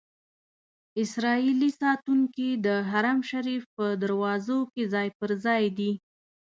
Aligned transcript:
اسرائیلي 1.03 1.71
ساتونکي 1.81 2.49
د 2.65 2.67
حرم 2.89 3.19
شریف 3.31 3.63
په 3.75 3.85
دروازو 4.03 4.59
کې 4.73 4.83
ځای 4.93 5.07
پر 5.19 5.29
ځای 5.45 5.63
دي. 5.77 5.91